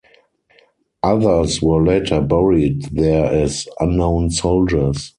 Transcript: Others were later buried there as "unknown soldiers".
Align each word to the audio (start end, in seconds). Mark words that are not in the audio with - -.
Others 1.03 1.61
were 1.61 1.83
later 1.85 2.21
buried 2.21 2.85
there 2.91 3.25
as 3.25 3.67
"unknown 3.79 4.31
soldiers". 4.31 5.09